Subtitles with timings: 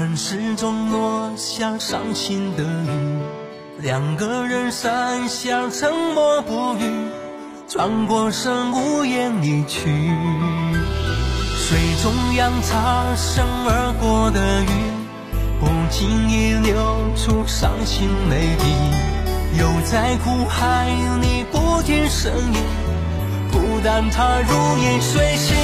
[0.00, 3.18] 城市中落下伤心的雨，
[3.80, 6.90] 两个人伞下沉默不语，
[7.68, 9.90] 转过身无言离去。
[11.54, 14.68] 水中央擦身而过的雨，
[15.60, 16.80] 不经意流
[17.14, 20.88] 出伤心泪滴，又在苦海
[21.20, 22.62] 里不停呻吟，
[23.52, 25.54] 孤单它如影随形。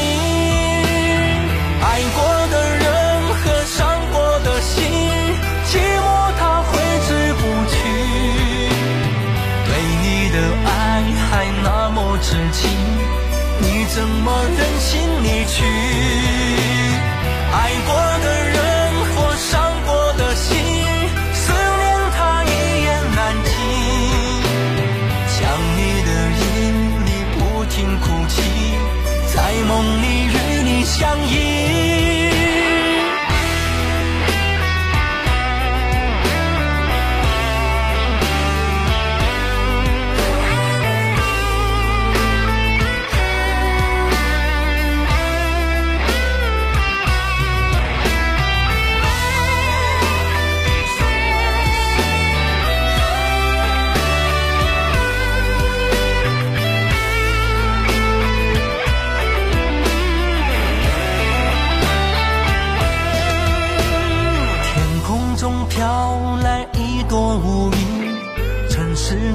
[1.81, 2.36] 爱过
[12.23, 12.71] 至今，
[13.61, 15.65] 你怎么忍心离去？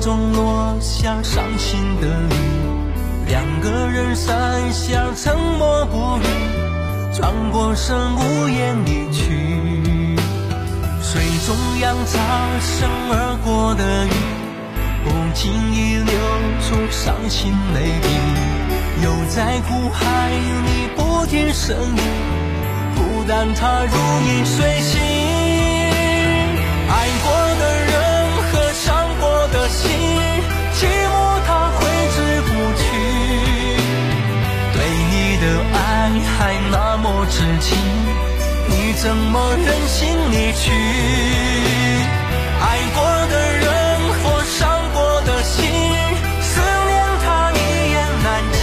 [0.02, 2.34] 中落下伤心的雨。
[3.28, 4.34] 两个人伞
[4.74, 6.24] 下沉默不语，
[7.14, 10.18] 转过身无言离去。
[11.04, 12.20] 水中央擦
[12.60, 14.10] 身而过的鱼，
[15.04, 16.14] 不经意流
[16.62, 18.10] 出伤心泪滴，
[19.04, 22.02] 又在苦海里不停呻吟。
[22.96, 23.96] 孤单它如
[24.28, 25.00] 影随形，
[35.42, 37.76] 的爱还那么痴情，
[38.70, 40.70] 你怎么忍心离去？
[42.62, 43.66] 爱过的人
[44.22, 45.66] 或伤过的心，
[46.42, 46.94] 思念
[47.26, 47.58] 它一
[47.90, 48.62] 言难尽。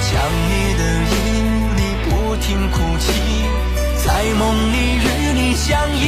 [0.00, 0.10] 想
[0.48, 0.50] 你
[0.80, 0.82] 的
[1.12, 1.14] 夜
[1.76, 3.12] 里不停哭泣，
[4.06, 4.42] 在梦
[4.72, 6.02] 里与你相依。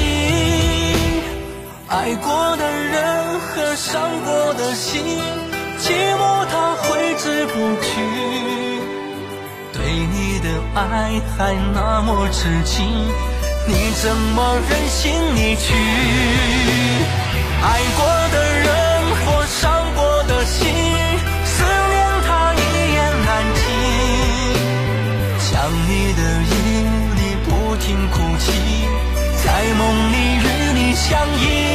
[1.88, 3.92] 爱过的人和伤
[4.24, 5.20] 过的心，
[5.78, 8.15] 寂寞它挥之不去。
[9.96, 12.84] 对你的爱还那么痴情，
[13.66, 15.72] 你怎么忍心离去？
[17.62, 18.66] 爱过的人
[19.24, 20.68] 或伤过的心，
[21.46, 22.60] 思念它一
[22.92, 23.64] 言难尽。
[25.40, 25.50] 想
[25.88, 26.52] 你的夜
[27.16, 28.52] 里不停哭泣，
[29.42, 29.46] 在
[29.78, 31.08] 梦里与你相
[31.40, 31.65] 依。